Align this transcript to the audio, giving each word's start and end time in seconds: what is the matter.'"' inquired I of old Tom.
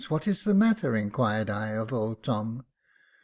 what 0.09 0.27
is 0.27 0.45
the 0.45 0.53
matter.'"' 0.55 0.95
inquired 0.95 1.47
I 1.47 1.75
of 1.75 1.93
old 1.93 2.23
Tom. 2.23 2.65